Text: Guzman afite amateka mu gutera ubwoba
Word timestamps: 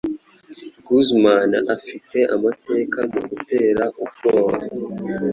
Guzman 0.85 1.51
afite 1.75 2.17
amateka 2.35 2.99
mu 3.11 3.19
gutera 3.29 3.83
ubwoba 4.03 4.57